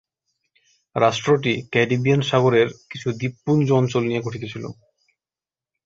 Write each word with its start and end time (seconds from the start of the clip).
রাষ্ট্রটি 0.95 1.53
Caribbean 1.73 2.21
সাগরের 2.21 2.67
কিছু 2.91 3.07
দ্বীপপুঞ্জ 3.19 3.65
অঞ্চল 3.79 4.03
নিয়ে 4.05 4.23
গঠিত 4.25 4.43
ছিল। 4.53 4.63